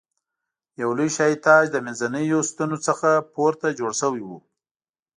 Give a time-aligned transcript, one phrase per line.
[0.81, 4.29] یو لوی شاهي تاج د منځنیو ستنو څخه پورته جوړ شوی و.